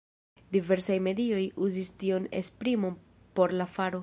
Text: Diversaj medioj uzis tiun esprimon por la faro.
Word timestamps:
Diversaj 0.55 0.95
medioj 1.09 1.43
uzis 1.69 1.93
tiun 2.05 2.29
esprimon 2.43 3.01
por 3.39 3.59
la 3.63 3.71
faro. 3.79 3.99